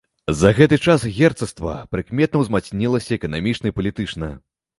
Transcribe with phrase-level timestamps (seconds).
[0.41, 4.33] За гэты час герцагства прыкметна ўзмацнілася эканамічна і палітычна.